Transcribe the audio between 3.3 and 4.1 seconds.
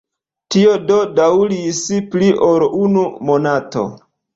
monato.